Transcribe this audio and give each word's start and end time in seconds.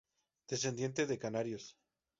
Descendiente 0.49 1.05
de 1.05 1.19
canarios. 1.19 1.77